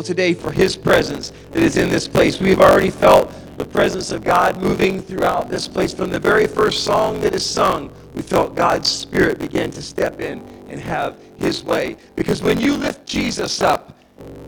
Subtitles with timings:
[0.00, 2.38] today for his presence that is in this place.
[2.38, 5.92] We've already felt the presence of God moving throughout this place.
[5.92, 10.20] From the very first song that is sung, we felt God's Spirit begin to step
[10.20, 11.96] in and have his way.
[12.14, 13.98] Because when you lift Jesus up,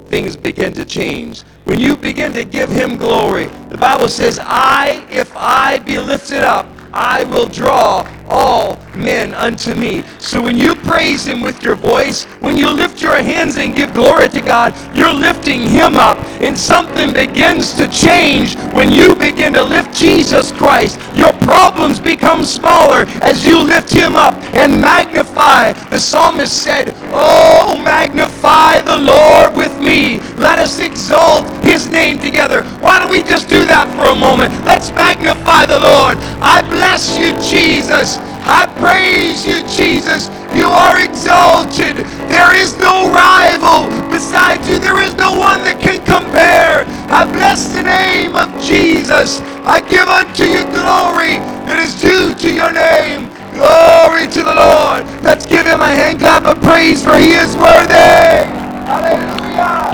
[0.07, 1.43] things begin to change.
[1.65, 6.43] When you begin to give him glory, the Bible says, I, if I be lifted
[6.43, 10.03] up, I will draw all men unto me.
[10.19, 13.93] So when you praise him with your voice, when you lift your hands and give
[13.95, 16.19] glory to God, you're lifting him up.
[16.41, 20.99] And something begins to change when you begin to lift Jesus Christ.
[21.17, 25.73] Your problems become smaller as you lift him up and magnify.
[25.91, 30.19] The psalmist said, Oh, magnify the Lord with me.
[30.37, 32.63] Let us exalt his name together.
[32.81, 34.53] Why don't we just do that for a moment?
[34.65, 36.19] Let's magnify the Lord.
[36.41, 38.14] I bless you, Jesus.
[38.45, 40.29] I praise you, Jesus.
[40.55, 41.97] You are exalted.
[42.31, 44.79] There is no rival besides you.
[44.79, 46.85] There is no one that can compare.
[47.11, 49.41] I bless the name of Jesus.
[49.65, 53.31] I give unto you glory that is due to your name.
[53.57, 55.05] Glory to the Lord.
[55.25, 58.47] Let's give him a hand clap of praise for he is worthy.
[58.87, 59.93] Hallelujah.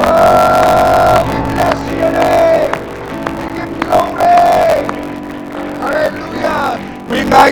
[0.00, 0.67] Oh,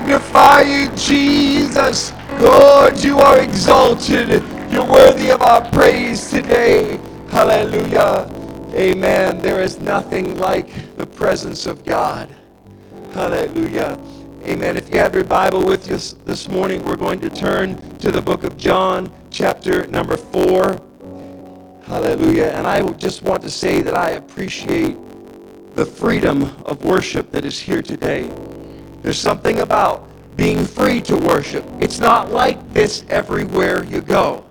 [0.06, 2.12] magnify you, Jesus.
[2.38, 4.28] Lord, you are exalted.
[4.70, 7.00] You're worthy of our praise today.
[7.28, 8.30] Hallelujah.
[8.72, 9.38] Amen.
[9.40, 12.28] There is nothing like the presence of God.
[13.14, 13.98] Hallelujah.
[14.44, 14.76] Amen.
[14.76, 18.22] If you have your Bible with you this morning, we're going to turn to the
[18.22, 20.80] book of John, chapter number 4.
[21.82, 22.52] Hallelujah.
[22.54, 24.96] And I just want to say that I appreciate
[25.74, 28.30] the freedom of worship that is here today.
[29.06, 31.64] There's something about being free to worship.
[31.78, 34.44] It's not like this everywhere you go.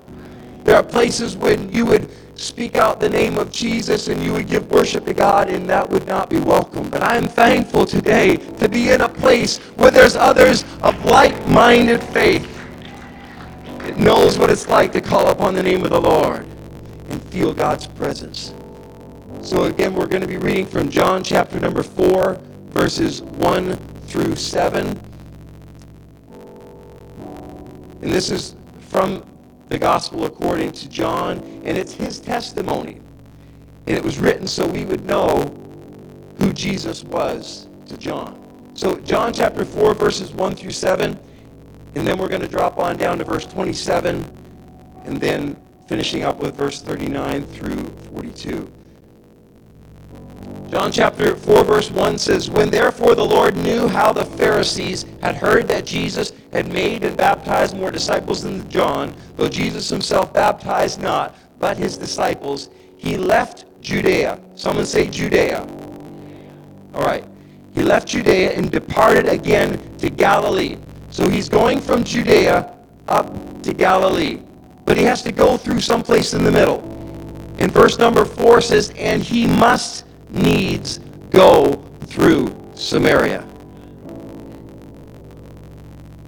[0.63, 4.47] There are places when you would speak out the name of Jesus and you would
[4.47, 6.89] give worship to God and that would not be welcome.
[6.89, 12.49] But I'm thankful today to be in a place where there's others of like-minded faith
[13.79, 16.45] that knows what it's like to call upon the name of the Lord
[17.09, 18.53] and feel God's presence.
[19.41, 22.39] So again, we're going to be reading from John chapter number 4,
[22.69, 24.87] verses 1 through 7.
[28.01, 29.25] And this is from
[29.67, 33.01] the gospel according to John, and it's his testimony.
[33.87, 35.53] And it was written so we would know
[36.37, 38.41] who Jesus was to John.
[38.73, 41.19] So John chapter 4, verses 1 through 7,
[41.95, 44.23] and then we're going to drop on down to verse 27,
[45.03, 47.83] and then finishing up with verse 39 through
[48.13, 48.71] 42.
[50.69, 55.35] John chapter 4, verse 1 says, When therefore the Lord knew how the Pharisees had
[55.35, 61.01] heard that Jesus had made and baptized more disciples than John, though Jesus himself baptized
[61.01, 64.39] not, but his disciples, he left Judea.
[64.55, 65.67] Someone say Judea.
[66.95, 67.23] All right.
[67.75, 70.77] He left Judea and departed again to Galilee.
[71.11, 72.75] So he's going from Judea
[73.07, 74.41] up to Galilee.
[74.85, 76.81] But he has to go through someplace in the middle.
[77.59, 80.99] And verse number 4 says, And he must needs
[81.29, 81.73] go
[82.05, 83.45] through Samaria.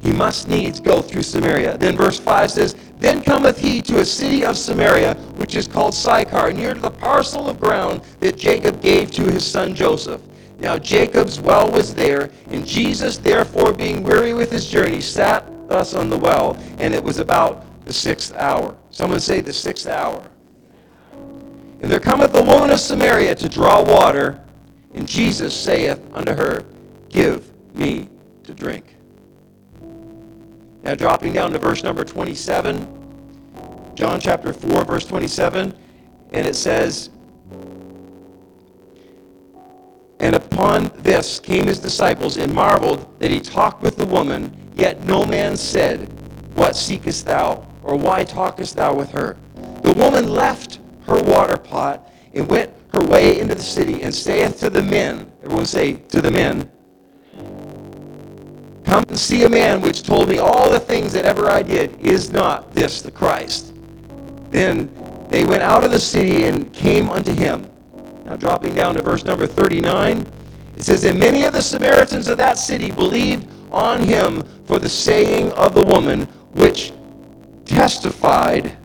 [0.02, 1.78] He must needs go through Samaria.
[1.78, 5.94] Then verse 5 says, Then cometh he to a city of Samaria, which is called
[5.94, 10.22] Sychar, near to the parcel of ground that Jacob gave to his son Joseph.
[10.59, 15.94] Now Jacob's well was there, and Jesus, therefore, being weary with his journey, sat thus
[15.94, 18.75] on the well, and it was about the sixth hour.
[18.91, 20.24] Someone say the sixth hour.
[21.81, 24.43] And there cometh a woman of Samaria to draw water,
[24.93, 26.63] and Jesus saith unto her,
[27.09, 28.09] Give me
[28.43, 28.95] to drink.
[30.83, 35.73] Now, dropping down to verse number 27, John chapter 4, verse 27,
[36.31, 37.09] and it says,
[40.19, 45.03] And upon this came his disciples and marveled that he talked with the woman, yet
[45.05, 46.11] no man said,
[46.55, 47.66] What seekest thou?
[47.83, 49.37] Or why talkest thou with her?
[49.83, 54.59] The woman left her water pot and went her way into the city and saith
[54.59, 56.70] to the men, everyone say, to the men,
[58.87, 61.99] Come and see a man which told me all the things that ever I did.
[61.99, 63.73] Is not this the Christ?
[64.49, 64.90] Then
[65.29, 67.70] they went out of the city and came unto him.
[68.23, 70.26] Now dropping down to verse number 39,
[70.78, 74.87] it says, And many of the Samaritans of that city believed on him for the
[74.87, 76.23] saying of the woman,
[76.53, 76.93] which
[77.66, 78.78] testified,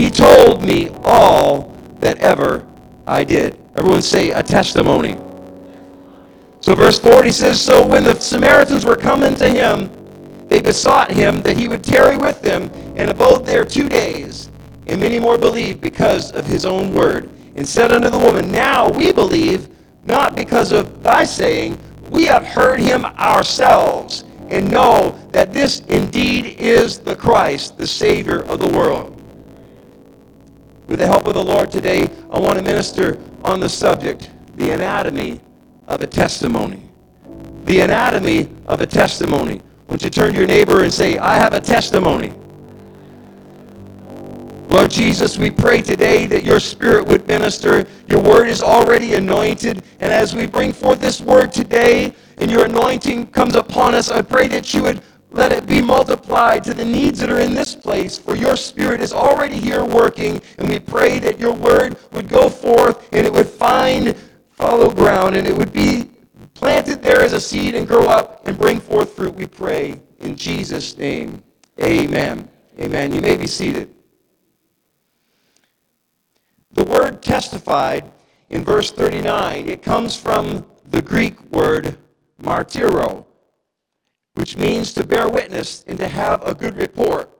[0.00, 2.66] He told me all that ever
[3.06, 3.58] I did.
[3.76, 5.18] Everyone say a testimony.
[6.60, 9.90] So verse 40 says, So when the Samaritans were coming to him,
[10.48, 14.48] they besought him that he would tarry with them and abode there two days.
[14.86, 17.28] and many more believed because of his own word.
[17.54, 19.68] And said unto the woman, Now we believe,
[20.06, 26.58] not because of thy saying, we have heard him ourselves, and know that this indeed
[26.58, 29.19] is the Christ, the Savior of the world.
[30.90, 34.72] With the help of the Lord today, I want to minister on the subject, the
[34.72, 35.40] anatomy
[35.86, 36.82] of a testimony.
[37.62, 39.60] The anatomy of a testimony.
[39.86, 42.32] Won't you turn to your neighbor and say, I have a testimony.
[44.68, 47.86] Lord Jesus, we pray today that your spirit would minister.
[48.08, 49.84] Your word is already anointed.
[50.00, 54.22] And as we bring forth this word today and your anointing comes upon us, I
[54.22, 57.74] pray that you would let it be multiplied to the needs that are in this
[57.74, 58.18] place.
[58.18, 60.40] For your spirit is already here working.
[60.58, 64.16] And we pray that your word would go forth and it would find
[64.50, 66.10] follow ground and it would be
[66.54, 69.98] planted there as a seed and grow up and bring forth fruit, we pray.
[70.18, 71.42] In Jesus' name,
[71.82, 72.48] amen.
[72.78, 73.14] Amen.
[73.14, 73.94] You may be seated.
[76.72, 78.10] The word testified
[78.50, 81.96] in verse 39, it comes from the Greek word
[82.42, 83.24] martyro,
[84.40, 87.30] which means to bear witness and to have a good report,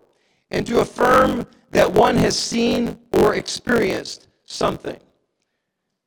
[0.50, 4.98] and to affirm that one has seen or experienced something.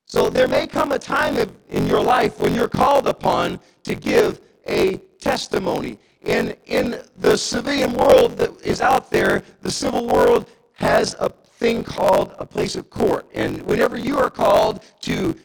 [0.05, 1.35] So there may come a time
[1.71, 5.97] in your life when you're called upon to give a testimony.
[6.21, 11.83] In, in the civilian world that is out there, the civil world has a thing
[11.83, 13.25] called a place of court.
[13.33, 15.35] And whenever you are called to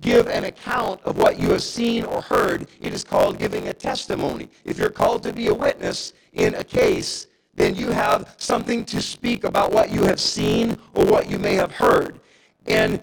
[0.00, 3.72] give an account of what you have seen or heard, it is called giving a
[3.72, 4.48] testimony.
[4.64, 9.00] If you're called to be a witness in a case, then you have something to
[9.00, 12.20] speak about what you have seen or what you may have heard.
[12.66, 13.00] And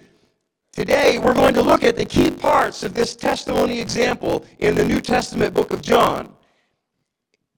[0.72, 4.86] today we're going to look at the key parts of this testimony example in the
[4.86, 6.34] New Testament book of John.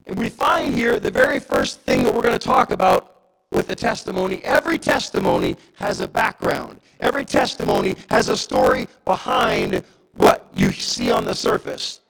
[0.07, 3.14] And we find here the very first thing that we're going to talk about
[3.51, 4.41] with the testimony.
[4.43, 6.79] Every testimony has a background.
[6.99, 9.83] Every testimony has a story behind
[10.13, 12.01] what you see on the surface.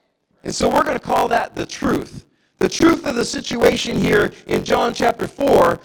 [0.44, 2.24] And so we're going to call that the truth.
[2.58, 5.78] The truth of the situation here in John chapter 4,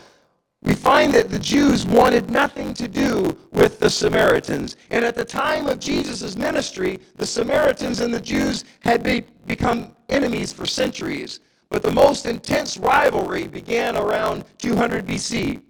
[0.64, 4.78] we find that the Jews wanted nothing to do with the Samaritans.
[4.92, 9.96] And at the time of Jesus' ministry, the Samaritans and the Jews had be, become
[10.10, 11.40] enemies for centuries.
[11.72, 15.62] But the most intense rivalry began around 200 BC.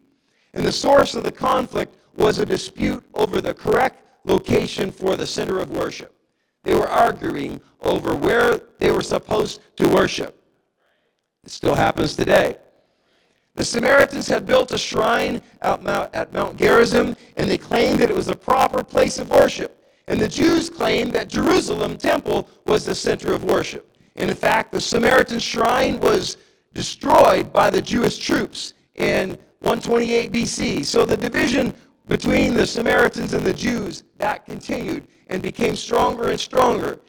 [0.55, 5.27] And the source of the conflict was a dispute over the correct location for the
[5.27, 6.13] center of worship.
[6.63, 10.43] They were arguing over where they were supposed to worship.
[11.43, 12.57] It still happens today.
[13.53, 18.15] The Samaritans had built a shrine at Mount, Mount Gerizim, and they claimed that it
[18.15, 19.77] was the proper place of worship.
[20.07, 23.90] And the Jews claimed that Jerusalem temple was the center of worship.
[24.15, 26.37] And in fact, the Samaritan shrine was
[26.73, 30.85] destroyed by the Jewish troops in 128 BC.
[30.85, 31.73] So the division
[32.07, 36.99] between the Samaritans and the Jews, that continued and became stronger and stronger.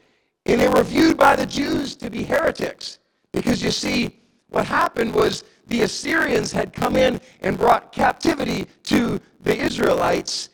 [0.47, 2.99] And they were viewed by the Jews to be heretics.
[3.33, 4.21] Because you see,
[4.51, 10.51] what happened was the Assyrians had come in and brought captivity to the Israelites,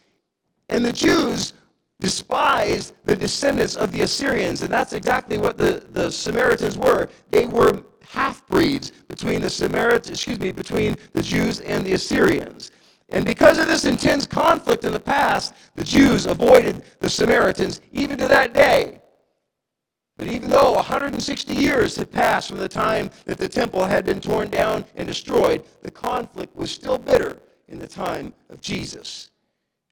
[0.68, 1.52] and the Jews
[2.00, 4.62] despised the descendants of the Assyrians.
[4.62, 7.08] And that's exactly what the, the Samaritans were.
[7.30, 12.70] They were half-breeds between the Samaritans, excuse me, between the Jews and the Assyrians.
[13.10, 18.18] And because of this intense conflict in the past, the Jews avoided the Samaritans even
[18.18, 19.00] to that day.
[20.18, 24.20] But even though 160 years had passed from the time that the temple had been
[24.20, 29.27] torn down and destroyed, the conflict was still bitter in the time of Jesus.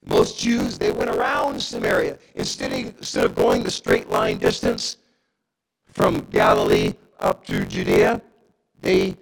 [0.06, 2.18] Most Jews, they went around Samaria.
[2.36, 4.98] Instead of, instead of going the straight line distance
[5.92, 8.22] from Galilee up to Judea,
[8.80, 9.16] they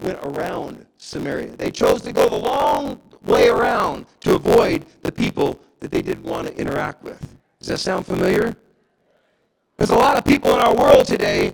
[0.00, 1.56] went around Samaria.
[1.56, 6.24] They chose to go the long way around to avoid the people that they didn't
[6.24, 7.20] want to interact with.
[7.58, 8.56] Does that sound familiar?
[9.76, 11.52] There's a lot of people in our world today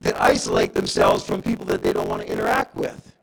[0.00, 3.13] that isolate themselves from people that they don't want to interact with.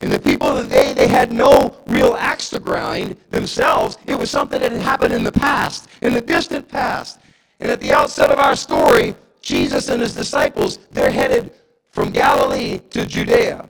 [0.00, 3.96] And the people of the day, they had no real axe to grind themselves.
[4.06, 7.20] It was something that had happened in the past, in the distant past.
[7.60, 11.52] And at the outset of our story, Jesus and his disciples, they're headed
[11.92, 13.68] from Galilee to Judea.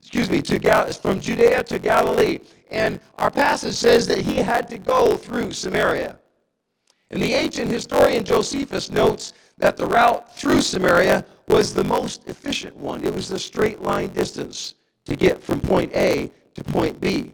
[0.00, 2.38] Excuse me, to Gal- from Judea to Galilee.
[2.70, 6.18] And our passage says that he had to go through Samaria.
[7.10, 12.74] And the ancient historian Josephus notes that the route through Samaria was the most efficient
[12.76, 13.04] one.
[13.04, 14.74] It was the straight line distance
[15.10, 17.32] to get from point A to point B.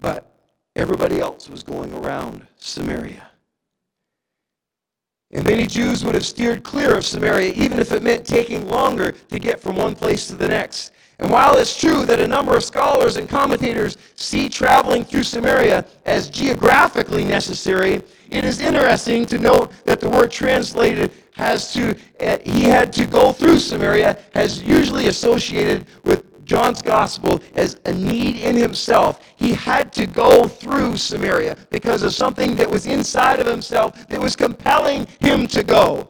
[0.00, 0.34] But
[0.74, 3.30] everybody else was going around Samaria.
[5.30, 9.12] And many Jews would have steered clear of Samaria, even if it meant taking longer
[9.12, 10.90] to get from one place to the next.
[11.20, 15.84] And while it's true that a number of scholars and commentators see traveling through Samaria
[16.04, 22.38] as geographically necessary, it is interesting to note that the word translated has to, uh,
[22.44, 28.36] he had to go through Samaria, has usually associated with John's gospel as a need
[28.36, 29.20] in himself.
[29.36, 34.20] He had to go through Samaria because of something that was inside of himself that
[34.20, 36.08] was compelling him to go.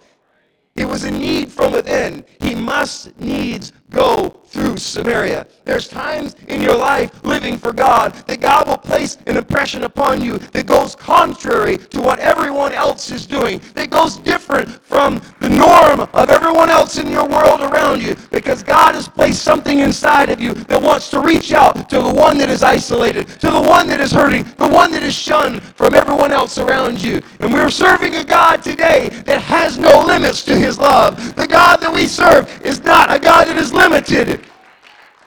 [0.74, 2.24] It was a need from within.
[2.40, 5.46] He must needs go through Samaria.
[5.64, 10.22] There's times in your life living for God that God will place an impression upon
[10.22, 15.48] you that goes contrary to what everyone else is doing, that goes different from the
[15.48, 20.28] norm of everyone else in your world around you, because God has placed something inside
[20.28, 23.62] of you that wants to reach out to the one that is isolated, to the
[23.62, 27.22] one that is hurting, the one that is shunned from everyone else around you.
[27.40, 31.36] And we're serving a God today that has no limits to his love.
[31.36, 33.81] The God that we serve is not a God that is limited.
[33.82, 34.40] Limited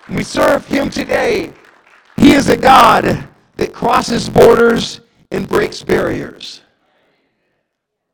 [0.08, 1.52] we serve him today.
[2.16, 6.62] He is a God that crosses borders and breaks barriers.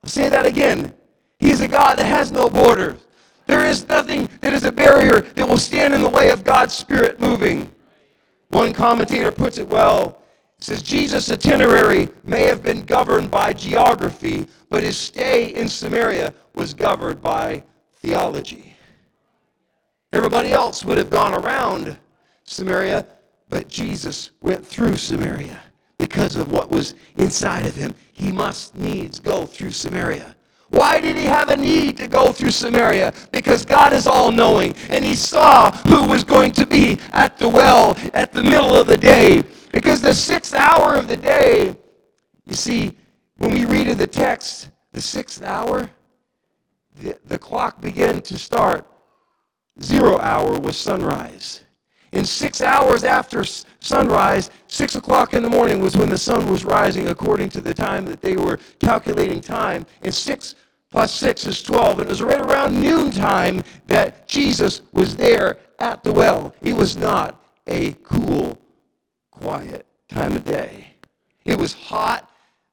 [0.03, 0.95] I'll say that again.
[1.39, 2.99] He is a God that has no borders.
[3.45, 6.73] There is nothing that is a barrier that will stand in the way of God's
[6.73, 7.71] Spirit moving.
[8.49, 10.23] One commentator puts it well.
[10.57, 16.73] Says Jesus' itinerary may have been governed by geography, but his stay in Samaria was
[16.73, 17.63] governed by
[17.97, 18.70] theology.
[20.13, 21.97] Everybody else would have gone around
[22.43, 23.05] Samaria,
[23.49, 25.59] but Jesus went through Samaria
[25.97, 27.93] because of what was inside of him.
[28.11, 30.35] He must needs go through Samaria.
[30.69, 33.13] Why did he have a need to go through Samaria?
[33.31, 37.47] Because God is all knowing, and he saw who was going to be at the
[37.47, 39.43] well at the middle of the day.
[39.71, 41.75] Because the sixth hour of the day,
[42.45, 42.97] you see,
[43.37, 45.89] when we read in the text, the sixth hour,
[47.01, 48.85] the, the clock began to start
[49.81, 51.61] Zero hour was sunrise.
[52.11, 53.43] In six hours after
[53.79, 57.73] sunrise, six o'clock in the morning was when the sun was rising according to the
[57.73, 59.85] time that they were calculating time.
[60.01, 60.55] And six
[60.91, 61.99] plus six is 12.
[61.99, 66.53] And it was right around noontime that Jesus was there at the well.
[66.61, 68.59] It was not a cool,
[69.31, 70.87] quiet time of day.
[71.45, 72.29] It was hot.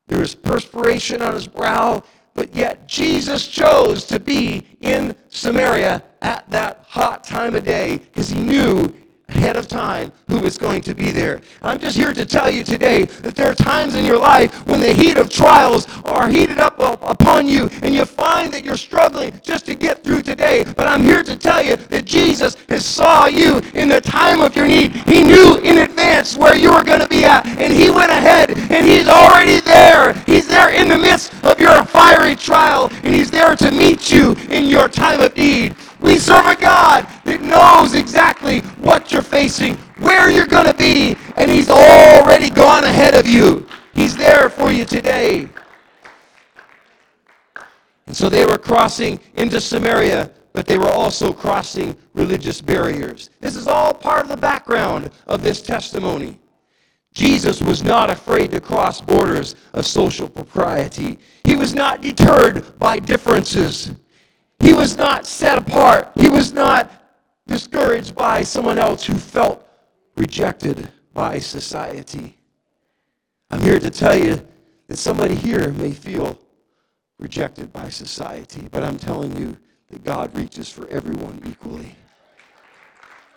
[0.09, 2.03] There was perspiration on his brow.
[2.39, 8.29] But yet Jesus chose to be in Samaria at that hot time of day because
[8.29, 8.95] he knew
[9.39, 11.41] ahead of time who is going to be there.
[11.63, 14.81] I'm just here to tell you today that there are times in your life when
[14.81, 19.33] the heat of trials are heated up upon you and you find that you're struggling
[19.43, 20.65] just to get through today.
[20.77, 24.57] But I'm here to tell you that Jesus has saw you in the time of
[24.57, 24.91] your need.
[25.07, 28.51] He knew in advance where you were going to be at and he went ahead
[28.51, 30.15] and he's already there.
[30.27, 34.33] He's there in the midst of your fiery trial and he's there to meet you
[34.51, 35.77] in your time of need.
[36.01, 41.17] We serve a God that knows exactly what you're facing, where you're going to be,
[41.37, 43.67] and He's already gone ahead of you.
[43.95, 45.49] He's there for you today.
[48.07, 53.31] And so they were crossing into Samaria, but they were also crossing religious barriers.
[53.41, 56.39] This is all part of the background of this testimony.
[57.13, 61.19] Jesus was not afraid to cross borders of social propriety.
[61.45, 63.91] He was not deterred by differences.
[64.61, 66.11] He was not set apart.
[66.15, 66.91] He was not
[67.47, 69.67] discouraged by someone else who felt
[70.17, 72.37] rejected by society.
[73.51, 74.47] I'm here to tell you
[74.89, 76.39] that somebody here may feel
[77.19, 79.57] rejected by society, but I'm telling you
[79.91, 81.95] that God reaches for everyone equally.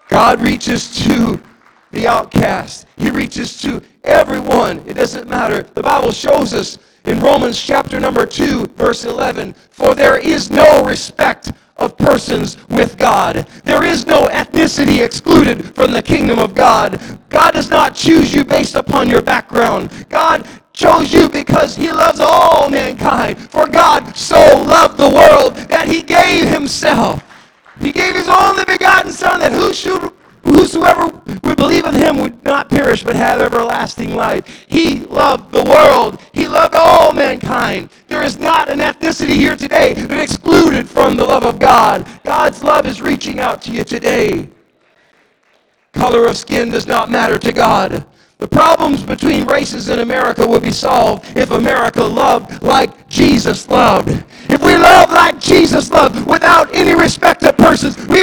[0.09, 1.41] God reaches to
[1.91, 2.87] the outcast.
[2.97, 4.83] He reaches to everyone.
[4.87, 5.63] It doesn't matter.
[5.63, 10.83] The Bible shows us in Romans chapter number 2, verse 11, for there is no
[10.83, 13.47] respect of persons with God.
[13.63, 17.01] There is no ethnicity excluded from the kingdom of God.
[17.29, 19.89] God does not choose you based upon your background.
[20.09, 23.39] God chose you because he loves all mankind.
[23.49, 27.23] For God so loved the world that he gave himself.
[27.79, 30.11] He gave his only begotten son that who should
[30.43, 31.05] whosoever
[31.43, 34.65] would believe in him would not perish but have everlasting life.
[34.67, 36.19] He loved the world.
[36.33, 37.89] He loved all mankind.
[38.07, 42.07] There is not an ethnicity here today that excluded from the love of God.
[42.23, 44.49] God's love is reaching out to you today.
[45.93, 48.05] Color of skin does not matter to God.
[48.41, 54.09] The problems between races in America would be solved if America loved like Jesus loved.
[54.49, 58.20] If we love like Jesus loved without any respect of persons, we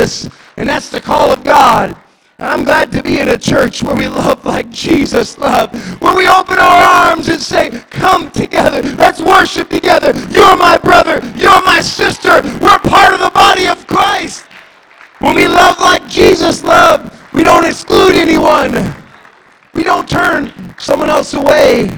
[0.00, 0.30] Jesus.
[0.56, 1.96] And that's the call of God.
[2.38, 6.26] I'm glad to be in a church where we love like Jesus loved, where we
[6.26, 10.12] open our arms and say, Come together, let's worship together.
[10.30, 14.46] You're my brother, you're my sister, we're part of the body of Christ.
[15.18, 18.94] When we love like Jesus loved, we don't exclude anyone.
[19.74, 21.90] We don't turn someone else away.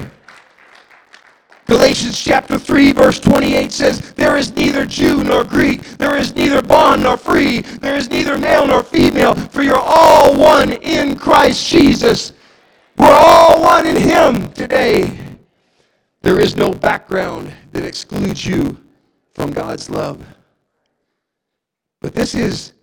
[1.65, 6.61] Galatians chapter 3 verse 28 says, There is neither Jew nor Greek, there is neither
[6.61, 11.67] bond nor free, there is neither male nor female, for you're all one in Christ
[11.67, 12.33] Jesus.
[12.97, 15.17] We're all one in Him today.
[16.21, 18.77] There is no background that excludes you
[19.33, 20.23] from God's love.
[22.01, 22.73] But this is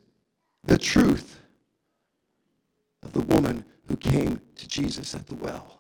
[0.65, 1.41] the truth
[3.03, 5.80] of the woman who came to Jesus at the well.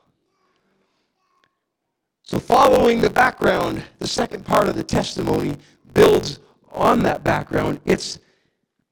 [2.30, 5.56] So, following the background, the second part of the testimony
[5.94, 6.38] builds
[6.70, 7.80] on that background.
[7.84, 8.20] It's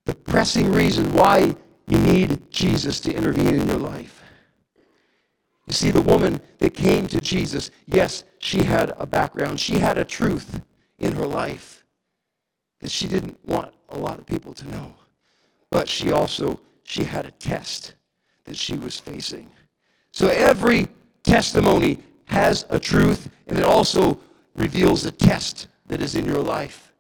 [0.07, 1.55] the pressing reason why
[1.87, 4.25] you need Jesus to intervene in your life.
[5.69, 9.99] You see, the woman that came to Jesus, yes, she had a background, she had
[9.99, 10.61] a truth
[10.99, 11.85] in her life
[12.81, 14.93] that she didn't want a lot of people to know.
[15.71, 17.95] But she also she had a test
[18.47, 19.49] that she was facing.
[20.11, 20.89] So every
[21.23, 24.21] testimony has a truth, and it also
[24.55, 26.93] reveals a test that is in your life.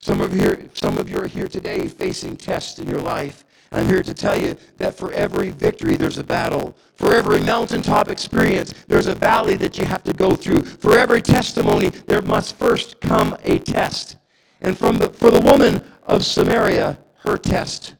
[0.00, 3.44] Some of, you, some of you are here today facing tests in your life.
[3.72, 6.76] I'm here to tell you that for every victory, there's a battle.
[6.94, 10.62] For every mountaintop experience, there's a valley that you have to go through.
[10.62, 14.16] For every testimony, there must first come a test.
[14.60, 17.94] And from the, for the woman of Samaria, her test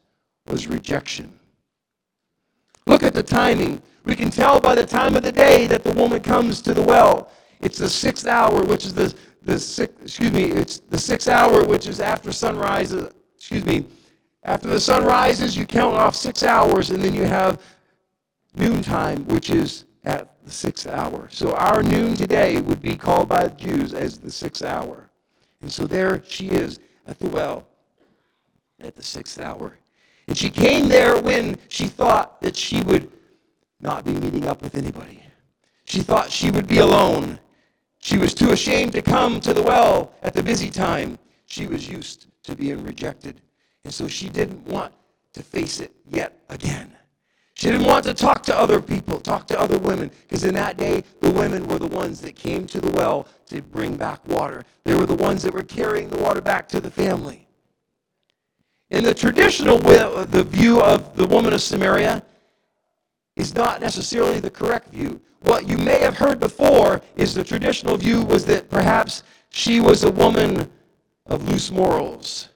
[0.47, 1.41] was rejection.
[2.87, 3.83] Look at the timing.
[4.05, 6.83] We can tell by the time of the day that the woman comes to the
[6.83, 7.31] well.
[7.61, 11.65] It's the sixth hour, which is the, the six, excuse me, it's the sixth hour,
[11.65, 13.87] which is after sunrise, excuse me,
[14.43, 17.63] after the sun rises, you count off six hours, and then you have
[18.55, 21.29] noontime, which is at the sixth hour.
[21.31, 25.09] So our noon today would be called by the Jews as the sixth hour.
[25.63, 27.67] And so there she is at the well
[28.81, 29.79] at the sixth hour.
[30.27, 33.11] And she came there when she thought that she would
[33.81, 35.23] not be meeting up with anybody.
[35.85, 37.39] She thought she would be alone.
[37.99, 41.19] She was too ashamed to come to the well at the busy time.
[41.47, 43.41] She was used to being rejected.
[43.85, 44.95] And so she didn't want
[45.35, 46.97] to face it yet again.
[47.55, 50.77] She didn't want to talk to other people, talk to other women, because in that
[50.77, 54.65] day, the women were the ones that came to the well to bring back water.
[54.83, 57.44] They were the ones that were carrying the water back to the family.
[58.91, 62.23] In the traditional the view of the woman of Samaria,
[63.37, 65.21] is not necessarily the correct view.
[65.41, 70.05] What you may have heard before is the traditional view was that perhaps she was
[70.05, 70.71] a woman
[71.27, 72.49] of loose morals.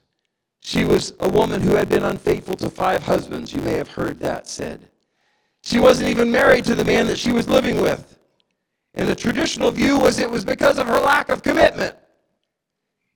[0.61, 3.53] She was a woman who had been unfaithful to five husbands.
[3.53, 4.89] You may have heard that said.
[5.63, 8.19] She wasn't even married to the man that she was living with.
[8.95, 11.97] And the traditional view was it was because of her lack of commitment.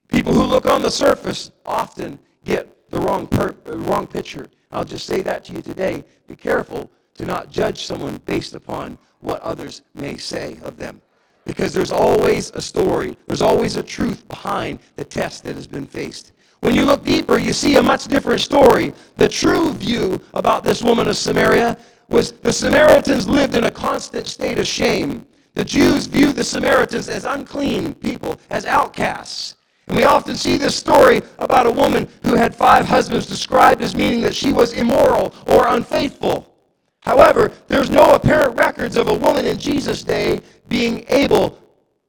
[0.08, 4.46] People who look on the surface often get the wrong, per- wrong picture.
[4.70, 6.04] I'll just say that to you today.
[6.28, 11.00] Be careful to not judge someone based upon what others may say of them.
[11.44, 15.86] Because there's always a story, there's always a truth behind the test that has been
[15.86, 16.32] faced.
[16.60, 18.92] When you look deeper, you see a much different story.
[19.16, 21.76] The true view about this woman of Samaria
[22.08, 25.26] was the Samaritans lived in a constant state of shame.
[25.54, 29.56] The Jews viewed the Samaritans as unclean people, as outcasts.
[29.88, 33.96] And we often see this story about a woman who had five husbands described as
[33.96, 36.54] meaning that she was immoral or unfaithful.
[37.00, 41.58] However, there's no apparent records of a woman in Jesus' day being able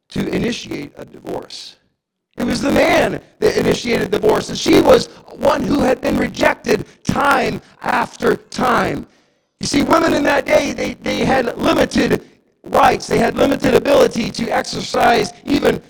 [0.10, 1.78] to initiate a divorce.
[2.38, 6.86] It was the man that initiated divorce, and she was one who had been rejected
[7.04, 9.08] time after time.
[9.60, 12.28] You see, women in that day, they, they had limited
[12.64, 13.08] rights.
[13.08, 15.82] They had limited ability to exercise even,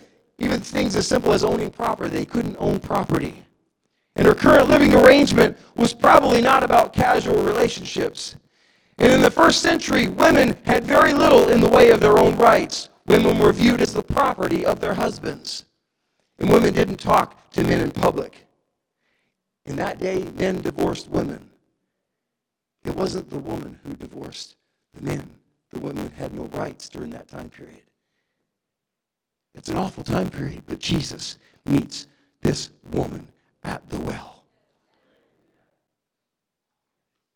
[0.44, 2.10] even things as simple as owning property.
[2.10, 3.44] They couldn't own property.
[4.16, 8.36] And her current living arrangement was probably not about casual relationships.
[9.00, 12.36] And in the first century, women had very little in the way of their own
[12.38, 12.90] rights.
[13.08, 15.66] Women were viewed as the property of their husbands.
[16.38, 18.46] And women didn't talk to men in public.
[19.66, 21.50] In that day, men divorced women.
[22.86, 24.58] It wasn't the woman who divorced
[24.94, 25.30] the men.
[25.72, 27.82] The women had no rights during that time period.
[29.56, 32.08] It's an awful time period, but Jesus meets
[32.42, 33.28] this woman
[33.64, 34.34] at the well.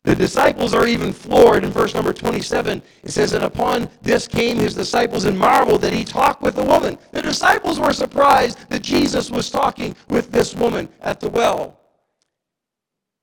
[0.04, 2.82] The disciples are even floored in verse number 27.
[3.02, 6.64] It says, And upon this came his disciples and marveled that he talked with the
[6.64, 6.96] woman.
[7.12, 11.78] The disciples were surprised that Jesus was talking with this woman at the well.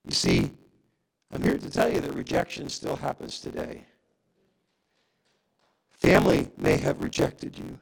[0.06, 0.52] You see,
[1.32, 3.82] I'm here to tell you that rejection still happens today.
[5.92, 7.80] Family may have rejected you.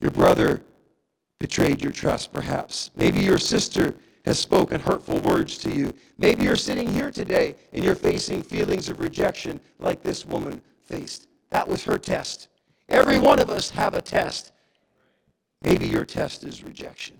[0.00, 0.62] Your brother
[1.38, 2.90] betrayed your trust, perhaps.
[2.96, 5.94] Maybe your sister has spoken hurtful words to you.
[6.18, 11.28] Maybe you're sitting here today and you're facing feelings of rejection like this woman faced.
[11.50, 12.48] That was her test.
[12.88, 14.52] Every one of us have a test.
[15.62, 17.16] Maybe your test is rejection.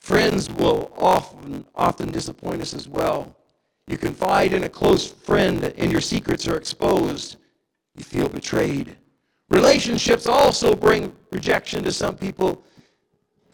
[0.00, 3.36] Friends will often, often disappoint us as well.
[3.86, 7.36] You confide in a close friend and your secrets are exposed.
[7.96, 8.96] You feel betrayed.
[9.54, 12.64] Relationships also bring rejection to some people,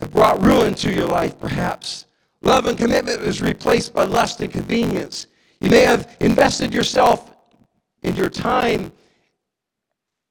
[0.01, 2.07] have brought ruin to your life, perhaps.
[2.41, 5.27] Love and commitment is replaced by lust and convenience.
[5.61, 7.31] You may have invested yourself
[8.03, 8.93] in your time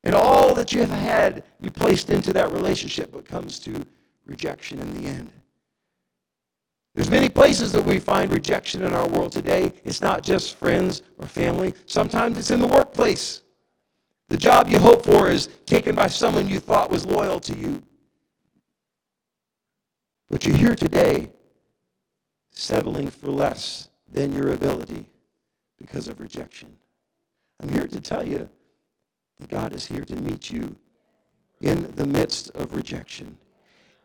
[0.03, 3.86] and all that you have had, you placed into that relationship, but comes to
[4.25, 5.32] rejection in the end.
[6.95, 9.71] There's many places that we find rejection in our world today.
[9.84, 11.75] It's not just friends or family.
[11.86, 13.41] Sometimes it's in the workplace.
[14.29, 17.81] The job you hope for is taken by someone you thought was loyal to you.
[20.29, 21.29] But you're here today
[22.51, 25.09] settling for less than your ability
[25.79, 26.75] because of rejection.
[27.61, 28.47] I'm here to tell you
[29.39, 30.75] that God is here to meet you
[31.61, 33.37] in the midst of rejection.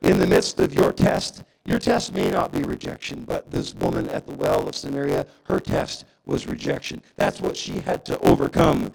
[0.00, 4.08] In the midst of your test, your test may not be rejection, but this woman
[4.08, 7.02] at the well of Samaria, her test was rejection.
[7.16, 8.92] That's what she had to overcome.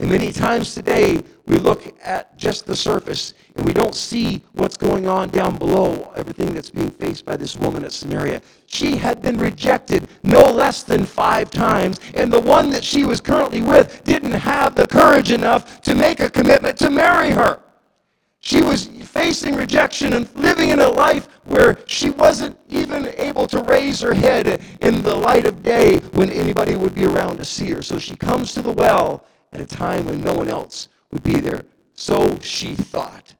[0.00, 4.78] And many times today, we look at just the surface and we don't see what's
[4.78, 8.40] going on down below, everything that's being faced by this woman at Samaria.
[8.66, 13.20] She had been rejected no less than five times, and the one that she was
[13.20, 17.60] currently with didn't have the courage enough to make a commitment to marry her.
[18.40, 23.62] She was facing rejection and living in a life where she wasn't even able to
[23.64, 27.70] raise her head in the light of day when anybody would be around to see
[27.72, 27.82] her.
[27.82, 31.40] So she comes to the well at a time when no one else would be
[31.40, 31.64] there.
[31.94, 33.34] So she thought.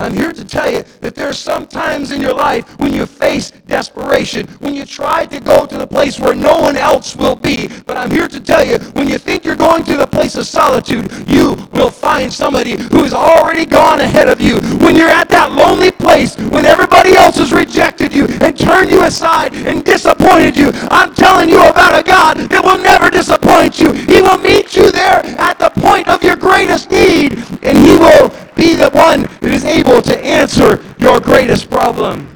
[0.00, 3.50] I'm here to tell you that there's some times in your life when you face
[3.66, 7.68] desperation, when you try to go to the place where no one else will be.
[7.84, 10.46] But I'm here to tell you, when you think you're going to the place of
[10.46, 14.60] solitude, you will find somebody who has already gone ahead of you.
[14.78, 19.02] When you're at that lonely place, when everybody else has rejected you and turned you
[19.02, 23.92] aside and disappointed you, I'm telling you about a God that will never disappoint you.
[23.92, 28.32] He will meet you there at the point of your greatest need, and he will
[28.60, 32.28] be the one that is able to answer your greatest problem.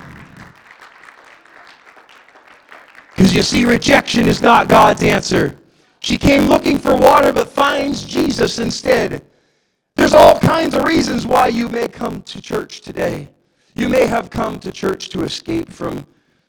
[3.10, 5.58] Because you see, rejection is not God's answer.
[6.00, 9.22] She came looking for water but finds Jesus instead.
[9.96, 13.28] There's all kinds of reasons why you may come to church today.
[13.74, 16.06] You may have come to church to escape from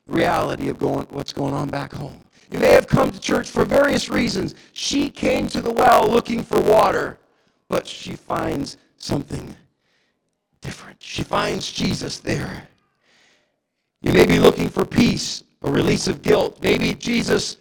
[0.08, 2.24] reality of going, what's going on back home.
[2.50, 4.56] You may have come to church for various reasons.
[4.72, 7.18] She came to the well looking for water,
[7.68, 9.54] but she finds something
[10.65, 11.01] different.
[11.01, 12.67] She finds Jesus there.
[14.01, 16.58] You may be looking for peace, a release of guilt.
[16.62, 17.58] Maybe Jesus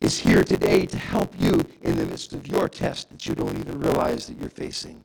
[0.00, 3.58] is here today to help you in the midst of your test that you don't
[3.58, 5.02] even realize that you're facing.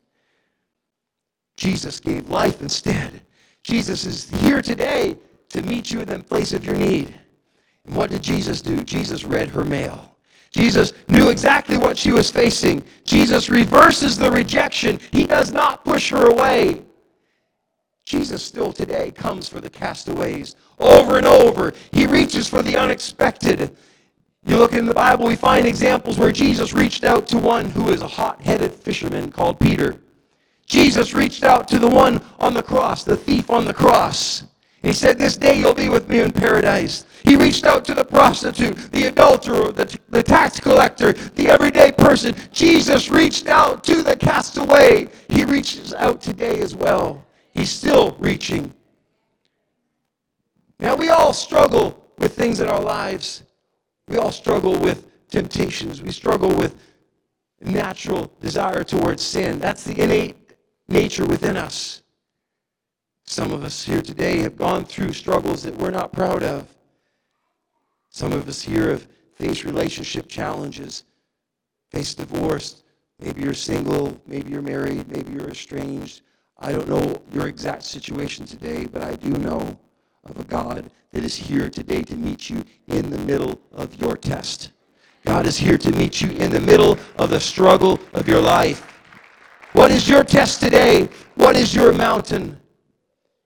[1.55, 3.21] Jesus gave life instead.
[3.63, 5.17] Jesus is here today
[5.49, 7.17] to meet you in the place of your need.
[7.85, 8.83] And what did Jesus do?
[8.83, 10.17] Jesus read her mail.
[10.51, 12.83] Jesus knew exactly what she was facing.
[13.05, 14.99] Jesus reverses the rejection.
[15.11, 16.81] He does not push her away.
[18.11, 21.71] Jesus still today comes for the castaways over and over.
[21.93, 23.73] He reaches for the unexpected.
[24.45, 27.87] You look in the Bible, we find examples where Jesus reached out to one who
[27.87, 29.95] is a hot-headed fisherman called Peter.
[30.65, 34.43] Jesus reached out to the one on the cross, the thief on the cross.
[34.81, 37.05] He said, This day you'll be with me in paradise.
[37.23, 42.35] He reached out to the prostitute, the adulterer, the, the tax collector, the everyday person.
[42.51, 45.07] Jesus reached out to the castaway.
[45.29, 47.25] He reaches out today as well.
[47.53, 48.73] He's still reaching.
[50.79, 53.43] Now, we all struggle with things in our lives.
[54.07, 56.01] We all struggle with temptations.
[56.01, 56.75] We struggle with
[57.61, 59.59] natural desire towards sin.
[59.59, 60.35] That's the innate
[60.87, 62.01] nature within us.
[63.25, 66.67] Some of us here today have gone through struggles that we're not proud of.
[68.09, 71.05] Some of us here have faced relationship challenges,
[71.91, 72.83] faced divorce.
[73.19, 76.23] Maybe you're single, maybe you're married, maybe you're estranged.
[76.63, 79.79] I don't know your exact situation today, but I do know
[80.25, 84.15] of a God that is here today to meet you in the middle of your
[84.15, 84.71] test.
[85.25, 88.85] God is here to meet you in the middle of the struggle of your life.
[89.73, 91.09] What is your test today?
[91.33, 92.59] What is your mountain?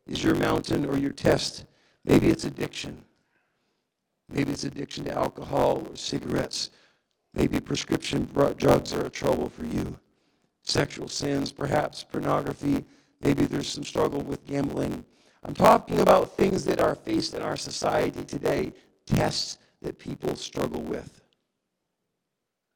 [0.07, 1.65] Is your mountain or your test?
[2.03, 3.01] Maybe it's addiction.
[4.27, 6.69] Maybe it's addiction to alcohol or cigarettes.
[7.33, 9.97] Maybe prescription drugs are a trouble for you.
[10.63, 12.83] Sexual sins, perhaps pornography.
[13.21, 15.05] Maybe there's some struggle with gambling.
[15.43, 18.73] I'm talking about things that are faced in our society today,
[19.05, 21.21] tests that people struggle with.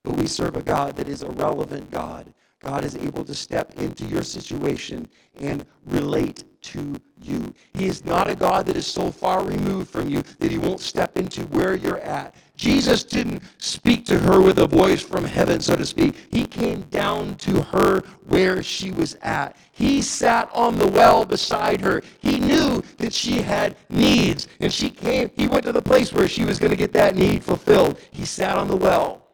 [0.04, 2.34] But we serve a God that is a relevant God.
[2.60, 5.08] God is able to step into your situation
[5.40, 7.54] and relate to you.
[7.74, 10.82] He is not a God that is so far removed from you that he won't
[10.82, 12.36] step into where you're at.
[12.58, 16.16] Jesus didn't speak to her with a voice from heaven, so to speak.
[16.32, 19.56] He came down to her where she was at.
[19.72, 22.02] He sat on the well beside her.
[22.20, 25.32] He knew that she had needs, and she came.
[25.38, 28.02] He went to the place where she was going to get that need fulfilled.
[28.12, 29.26] He sat on the well.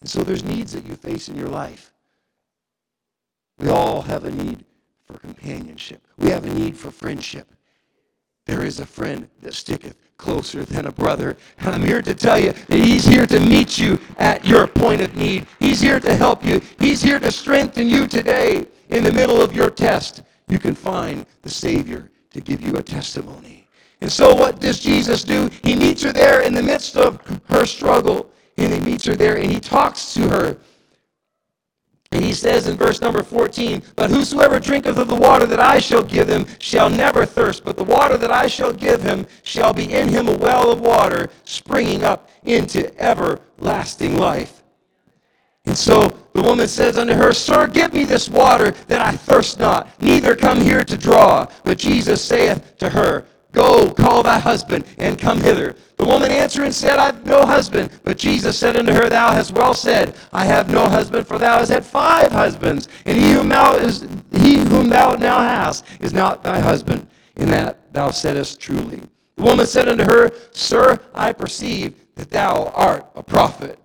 [0.00, 1.92] And so there's needs that you face in your life.
[3.58, 4.64] We all have a need
[5.06, 6.06] for companionship.
[6.18, 7.48] We have a need for friendship.
[8.46, 11.36] There is a friend that sticketh closer than a brother.
[11.58, 15.00] And I'm here to tell you that he's here to meet you at your point
[15.00, 15.46] of need.
[15.58, 16.60] He's here to help you.
[16.78, 18.66] He's here to strengthen you today.
[18.88, 22.82] In the middle of your test, you can find the Savior to give you a
[22.82, 23.68] testimony.
[24.00, 25.50] And so what does Jesus do?
[25.64, 28.30] He meets her there in the midst of her struggle.
[28.58, 30.56] And he meets her there and he talks to her.
[32.12, 35.78] And he says in verse number 14, But whosoever drinketh of the water that I
[35.78, 39.72] shall give him shall never thirst, but the water that I shall give him shall
[39.72, 44.62] be in him a well of water springing up into everlasting life.
[45.66, 49.58] And so the woman says unto her, Sir, give me this water that I thirst
[49.58, 51.48] not, neither come here to draw.
[51.64, 55.74] But Jesus saith to her, Go, call thy husband, and come hither.
[55.96, 57.88] The woman answered and said, I have no husband.
[58.04, 61.56] But Jesus said unto her, Thou hast well said, I have no husband, for thou
[61.60, 66.12] hast had five husbands, and he whom thou, is, he whom thou now hast is
[66.12, 69.00] not thy husband, in that thou saidest truly.
[69.36, 73.78] The woman said unto her, Sir, I perceive that thou art a prophet.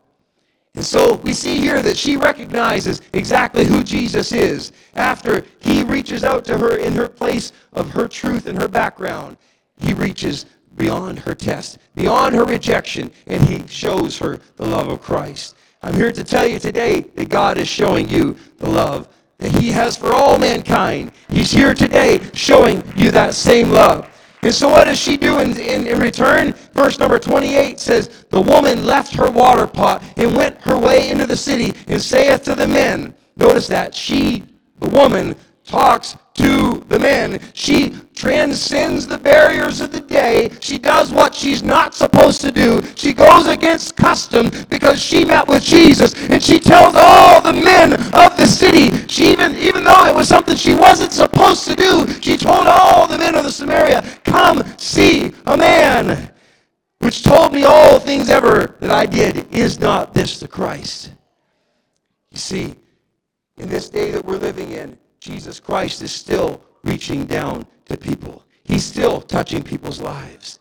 [0.75, 6.25] And so we see here that she recognizes exactly who Jesus is after he reaches
[6.25, 9.37] out to her in her place of her truth and her background.
[9.81, 10.45] He reaches
[10.77, 15.55] beyond her test, beyond her rejection, and he shows her the love of Christ.
[15.81, 19.07] I'm here to tell you today that God is showing you the love
[19.39, 21.11] that he has for all mankind.
[21.29, 24.07] He's here today showing you that same love.
[24.43, 26.53] And so what does she do in, in, in, return?
[26.73, 31.27] Verse number 28 says, The woman left her water pot and went her way into
[31.27, 34.43] the city and saith to the men, notice that, she,
[34.79, 37.41] the woman, talks to the men.
[37.53, 40.51] She transcends the barriers of the day.
[40.59, 42.81] She does what she's not supposed to do.
[42.95, 47.93] She goes against custom because she met with Jesus and she tells all the men
[47.93, 49.07] of the city.
[49.07, 53.07] She even even though it was something she wasn't supposed to do, she told all
[53.07, 56.31] the men of the Samaria, "Come see a man
[56.99, 59.47] which told me all things ever that I did.
[59.53, 61.11] Is not this the Christ?"
[62.31, 62.75] You see,
[63.57, 68.43] in this day that we're living in, Jesus Christ is still reaching down to people.
[68.63, 70.59] He's still touching people's lives.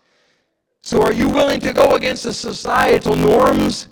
[0.83, 3.88] So are you willing to go against the societal norms?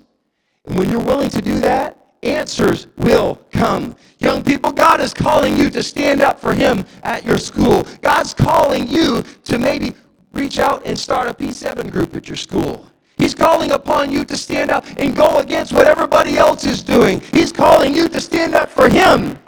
[0.66, 3.96] And when you're willing to do that, answers will come.
[4.18, 7.86] Young people, God is calling you to stand up for Him at your school.
[8.02, 9.94] God's calling you to maybe
[10.32, 12.86] reach out and start a P7 group at your school.
[13.16, 17.22] He's calling upon you to stand up and go against what everybody else is doing.
[17.32, 19.38] He's calling you to stand up for Him.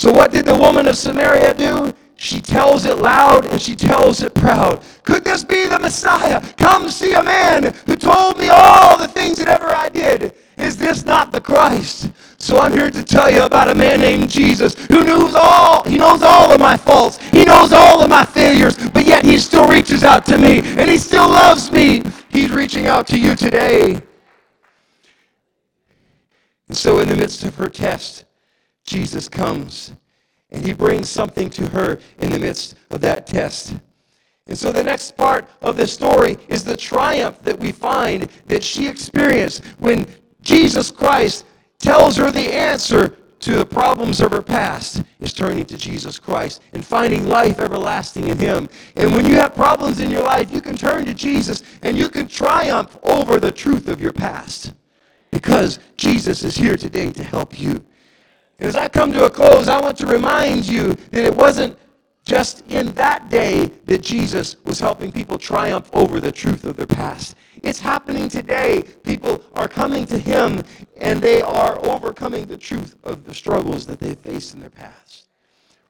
[0.00, 1.92] So what did the woman of Samaria do?
[2.16, 4.82] She tells it loud and she tells it proud.
[5.02, 6.40] Could this be the Messiah?
[6.56, 10.32] Come see a man who told me all the things that ever I did.
[10.56, 12.12] Is this not the Christ?
[12.38, 15.98] So I'm here to tell you about a man named Jesus who knows all, he
[15.98, 17.18] knows all of my faults.
[17.18, 20.88] He knows all of my failures, but yet he still reaches out to me and
[20.88, 22.04] he still loves me.
[22.30, 24.00] He's reaching out to you today.
[26.68, 28.24] And so in the midst of her test,
[28.90, 29.94] Jesus comes
[30.50, 33.76] and he brings something to her in the midst of that test.
[34.48, 38.64] And so the next part of the story is the triumph that we find that
[38.64, 40.06] she experienced when
[40.42, 41.44] Jesus Christ
[41.78, 46.60] tells her the answer to the problems of her past is turning to Jesus Christ
[46.72, 48.68] and finding life everlasting in Him.
[48.96, 52.08] And when you have problems in your life, you can turn to Jesus and you
[52.08, 54.74] can triumph over the truth of your past
[55.30, 57.84] because Jesus is here today to help you.
[58.60, 61.78] As I come to a close, I want to remind you that it wasn't
[62.26, 66.86] just in that day that Jesus was helping people triumph over the truth of their
[66.86, 67.36] past.
[67.62, 68.82] It's happening today.
[69.02, 70.62] People are coming to him
[70.98, 75.28] and they are overcoming the truth of the struggles that they faced in their past.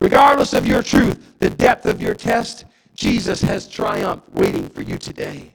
[0.00, 4.96] Regardless of your truth, the depth of your test, Jesus has triumph waiting for you
[4.96, 5.54] today.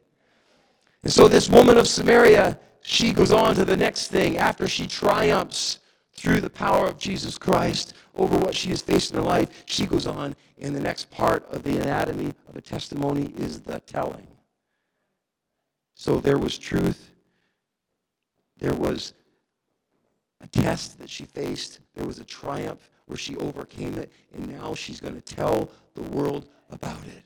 [1.04, 4.86] And so this woman of Samaria, she goes on to the next thing after she
[4.86, 5.80] triumphs
[6.16, 9.64] through the power of Jesus Christ over what she has faced in her life.
[9.66, 13.80] She goes on, and the next part of the anatomy of a testimony is the
[13.82, 14.28] telling.
[15.94, 17.12] So there was truth.
[18.58, 19.14] There was
[20.42, 21.80] a test that she faced.
[21.94, 26.02] There was a triumph where she overcame it, and now she's going to tell the
[26.02, 27.24] world about it.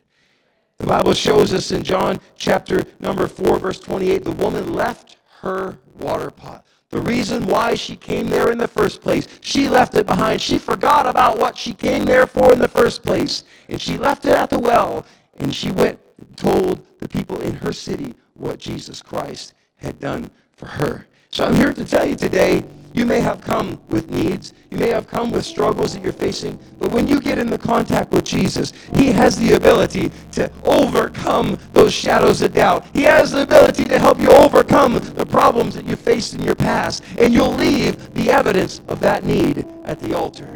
[0.78, 5.78] The Bible shows us in John chapter number 4, verse 28, the woman left her
[5.98, 6.66] water pot.
[6.90, 10.42] The reason why she came there in the first place, she left it behind.
[10.42, 13.44] She forgot about what she came there for in the first place.
[13.68, 15.06] And she left it at the well.
[15.38, 20.32] And she went and told the people in her city what Jesus Christ had done
[20.54, 21.06] for her.
[21.30, 24.54] So I'm here to tell you today you may have come with needs.
[24.72, 26.60] You may have come with struggles that you're facing.
[26.80, 31.94] But when you get into contact with Jesus, He has the ability to overcome those
[31.94, 32.86] shadows of doubt.
[32.94, 36.56] He has the ability to help you overcome the problems that you faced in your
[36.56, 37.04] past.
[37.18, 40.48] And you'll leave the evidence of that need at the altar.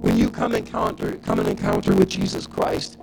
[0.00, 2.96] When you come encounter, come and encounter with Jesus Christ,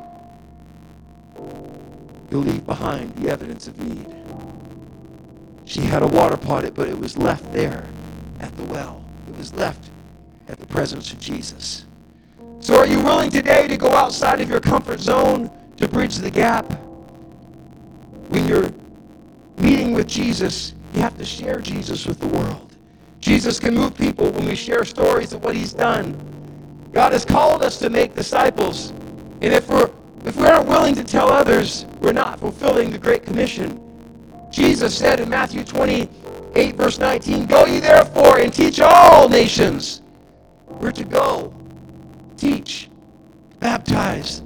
[2.32, 4.17] you'll leave behind the evidence of need.
[5.68, 7.86] She had a water pot, but it was left there
[8.40, 9.04] at the well.
[9.28, 9.90] It was left
[10.48, 11.86] at the presence of Jesus.
[12.62, 16.32] So are you willing today to go outside of your comfort zone to bridge the
[16.32, 16.72] gap?
[18.30, 18.72] When you're
[19.58, 22.78] meeting with Jesus, you have to share Jesus with the world.
[23.20, 26.16] Jesus can move people when we share stories of what he's done.
[26.94, 28.92] God has called us to make disciples.
[29.42, 29.92] And if we're
[30.24, 33.82] if we aren't willing to tell others, we're not fulfilling the Great Commission.
[34.58, 40.02] Jesus said in Matthew 28, verse 19, Go ye therefore and teach all nations.
[40.66, 41.54] We're to go,
[42.38, 42.90] teach,
[43.60, 44.40] baptize.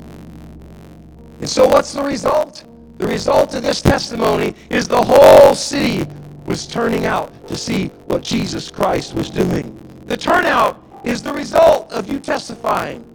[1.40, 2.66] And so what's the result?
[2.98, 6.06] The result of this testimony is the whole city
[6.46, 9.74] was turning out to see what Jesus Christ was doing.
[10.08, 13.06] The turnout is the result of you testifying.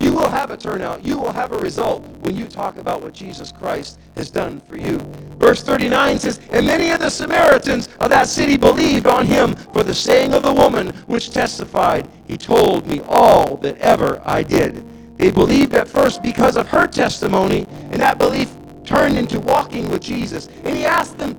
[0.00, 1.04] You will have a turnout.
[1.04, 4.78] You will have a result when you talk about what Jesus Christ has done for
[4.78, 4.98] you.
[5.38, 9.82] Verse 39 says, And many of the Samaritans of that city believed on him for
[9.82, 14.84] the saying of the woman which testified, He told me all that ever I did.
[15.18, 18.50] They believed at first because of her testimony, and that belief
[18.84, 20.48] turned into walking with Jesus.
[20.64, 21.38] And he asked them,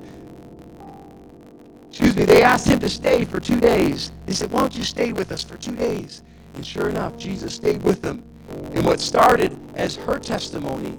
[1.90, 4.12] excuse me, they asked him to stay for two days.
[4.26, 6.24] They said, Why don't you stay with us for two days?
[6.56, 8.24] And sure enough, Jesus stayed with them.
[8.74, 10.98] And what started as her testimony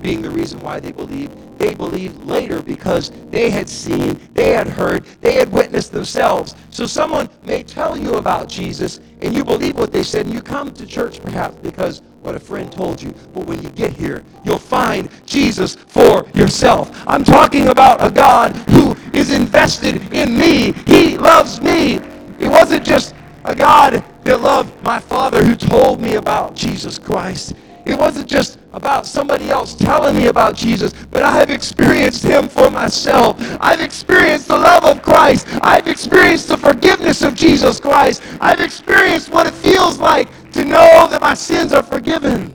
[0.00, 4.68] being the reason why they believed, they believed later because they had seen, they had
[4.68, 6.54] heard, they had witnessed themselves.
[6.70, 10.40] So someone may tell you about Jesus and you believe what they said and you
[10.40, 13.12] come to church perhaps because what a friend told you.
[13.32, 16.90] But when you get here, you'll find Jesus for yourself.
[17.06, 20.72] I'm talking about a God who is invested in me.
[20.86, 21.96] He loves me.
[22.38, 23.14] It wasn't just
[23.48, 27.54] a God that loved my Father who told me about Jesus Christ.
[27.86, 32.46] It wasn't just about somebody else telling me about Jesus, but I have experienced him
[32.46, 33.36] for myself.
[33.58, 35.46] I've experienced the love of Christ.
[35.62, 38.22] I've experienced the forgiveness of Jesus Christ.
[38.38, 42.54] I've experienced what it feels like to know that my sins are forgiven.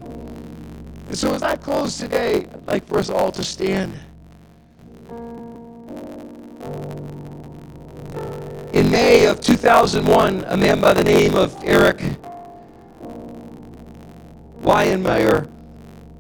[1.08, 3.94] And so as I close today, I'd like for us all to stand.
[8.74, 12.02] In May of 2001, a man by the name of Eric
[14.64, 15.48] Weihenmayer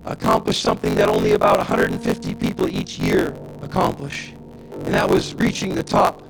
[0.05, 4.33] accomplished something that only about 150 people each year accomplish,
[4.71, 6.21] and that was reaching the top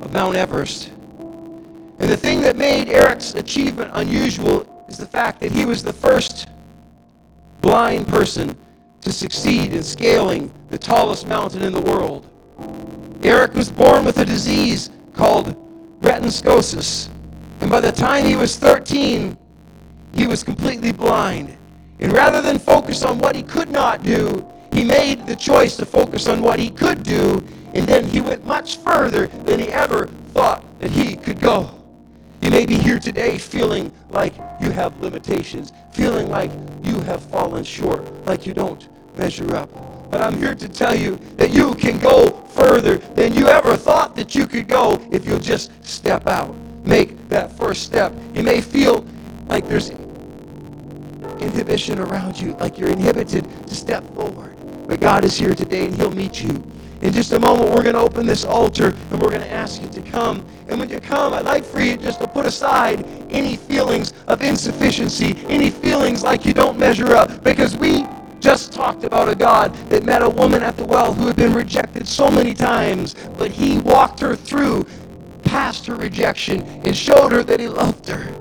[0.00, 0.90] of Mount Everest.
[1.98, 5.92] And the thing that made Eric's achievement unusual is the fact that he was the
[5.92, 6.46] first
[7.62, 8.56] blind person
[9.00, 12.30] to succeed in scaling the tallest mountain in the world.
[13.24, 15.56] Eric was born with a disease called
[16.04, 17.08] retinoschisis.
[17.60, 19.36] And by the time he was 13,
[20.14, 21.56] he was completely blind.
[22.00, 25.86] And rather than focus on what he could not do, he made the choice to
[25.86, 27.42] focus on what he could do,
[27.74, 31.70] and then he went much further than he ever thought that he could go.
[32.42, 36.50] You may be here today feeling like you have limitations, feeling like
[36.82, 39.70] you have fallen short, like you don't measure up.
[40.10, 44.14] But I'm here to tell you that you can go further than you ever thought
[44.16, 46.54] that you could go if you'll just step out.
[46.84, 48.12] Make that first step.
[48.34, 49.04] You may feel
[49.48, 49.90] like there's
[51.40, 54.56] inhibition around you, like you're inhibited to step forward.
[54.86, 56.62] But God is here today and He'll meet you.
[57.00, 59.82] In just a moment, we're going to open this altar and we're going to ask
[59.82, 60.44] you to come.
[60.68, 64.42] And when you come, I'd like for you just to put aside any feelings of
[64.42, 68.06] insufficiency, any feelings like you don't measure up, because we
[68.44, 71.54] just talked about a God that met a woman at the well who had been
[71.54, 74.84] rejected so many times, but he walked her through
[75.44, 78.34] past her rejection and showed her that he loved her.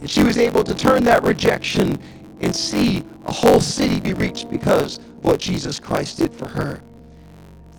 [0.00, 1.98] And she was able to turn that rejection
[2.40, 6.80] and see a whole city be reached because what Jesus Christ did for her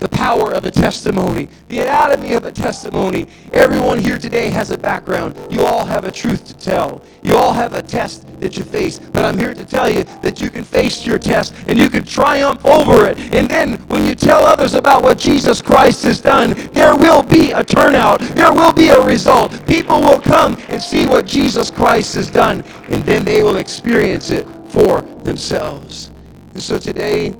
[0.01, 3.27] the power of a testimony, the anatomy of a testimony.
[3.53, 5.37] Everyone here today has a background.
[5.51, 7.03] You all have a truth to tell.
[7.21, 8.97] You all have a test that you face.
[8.97, 12.03] But I'm here to tell you that you can face your test and you can
[12.03, 13.19] triumph over it.
[13.35, 17.51] And then when you tell others about what Jesus Christ has done, there will be
[17.51, 18.21] a turnout.
[18.21, 19.51] There will be a result.
[19.67, 22.63] People will come and see what Jesus Christ has done.
[22.89, 26.09] And then they will experience it for themselves.
[26.53, 27.35] And so today,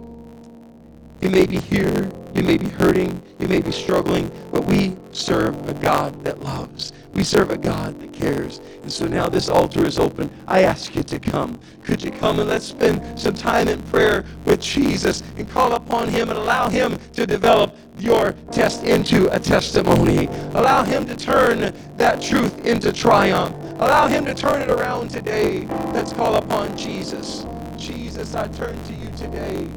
[1.22, 3.22] you may be here you may be hurting.
[3.40, 4.32] You may be struggling.
[4.52, 6.94] But we serve a God that loves.
[7.14, 8.60] We serve a God that cares.
[8.82, 10.32] And so now this altar is open.
[10.48, 11.60] I ask you to come.
[11.84, 16.08] Could you come and let's spend some time in prayer with Jesus and call upon
[16.08, 20.28] him and allow him to develop your test into a testimony.
[20.54, 23.56] Allow him to turn that truth into triumph.
[23.76, 25.66] Allow him to turn it around today.
[25.94, 27.46] Let's call upon Jesus.
[27.78, 29.68] Jesus, I turn to you today.